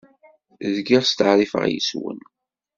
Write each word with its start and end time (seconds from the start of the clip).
Zgiɣ 0.75 1.03
steɛṛifeɣ 1.05 1.63
yes-wen. 1.67 2.19